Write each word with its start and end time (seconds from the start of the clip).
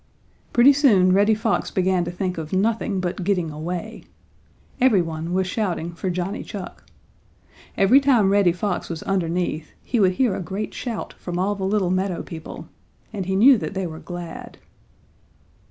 Pretty 0.51 0.73
soon 0.73 1.13
Reddy 1.13 1.35
Fox 1.35 1.69
began 1.69 2.03
to 2.05 2.09
think 2.09 2.39
of 2.39 2.51
nothing 2.53 2.99
but 2.99 3.23
getting 3.23 3.51
away. 3.51 4.01
Every 4.79 4.99
one 4.99 5.31
was 5.31 5.45
shouting 5.45 5.93
for 5.93 6.09
Johnny 6.09 6.41
Chuck. 6.41 6.85
Every 7.77 7.99
time 7.99 8.31
Reddy 8.31 8.51
Fox 8.51 8.89
was 8.89 9.03
underneath, 9.03 9.73
he 9.83 9.99
would 9.99 10.13
hear 10.13 10.35
a 10.35 10.41
great 10.41 10.73
shout 10.73 11.13
from 11.19 11.37
all 11.37 11.53
the 11.53 11.65
little 11.65 11.91
meadow 11.91 12.23
people, 12.23 12.67
and 13.13 13.27
he 13.27 13.35
knew 13.35 13.59
that 13.59 13.75
they 13.75 13.85
were 13.85 13.99
glad. 13.99 14.57